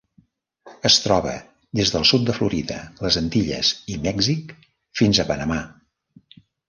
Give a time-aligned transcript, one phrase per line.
[0.89, 1.33] Es troba
[1.79, 4.57] des del sud de Florida, les Antilles i Mèxic
[5.03, 5.61] fins a Panamà.